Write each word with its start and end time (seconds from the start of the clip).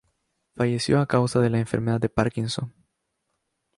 Falleció 0.55 0.99
a 0.99 1.05
causa 1.05 1.39
de 1.41 1.51
la 1.51 1.59
enfermedad 1.59 1.99
de 2.01 2.09
Parkinson. 2.09 2.73